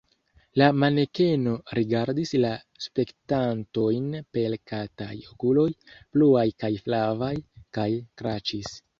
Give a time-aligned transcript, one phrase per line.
[0.59, 2.53] La manekeno rigardis la
[2.85, 5.65] spektantojn per kataj okuloj,
[6.17, 7.31] bluaj kaj flavaj,
[7.79, 7.87] kaj
[8.23, 8.73] kraĉis.